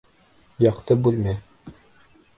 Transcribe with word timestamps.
Яҡты 0.65 0.97
бүлмә! 1.09 1.37